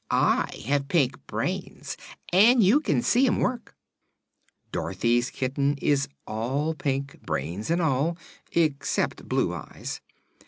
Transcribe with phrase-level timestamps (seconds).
[0.09, 1.95] I have pink brains,
[2.33, 3.75] and you can see 'em work."
[4.71, 8.17] "Dorothy's kitten is all pink brains and all
[8.51, 10.01] except blue eyes.